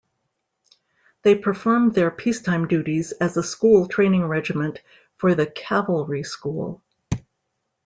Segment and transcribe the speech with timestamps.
[1.21, 4.81] They performed their peacetime duties as a school training regiment
[5.17, 6.81] for the Cavalry School.